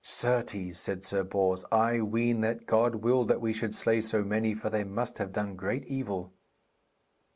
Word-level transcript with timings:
'Certes,' 0.03 0.79
said 0.79 1.03
Sir 1.03 1.23
Bors, 1.23 1.63
'I 1.71 2.01
ween 2.01 2.41
that 2.41 2.65
God 2.65 2.95
willed 2.95 3.27
that 3.27 3.39
we 3.39 3.53
should 3.53 3.75
slay 3.75 4.01
so 4.01 4.23
many, 4.23 4.55
for 4.55 4.71
they 4.71 4.83
must 4.83 5.19
have 5.19 5.31
done 5.31 5.55
great 5.55 5.85
evil.' 5.85 6.33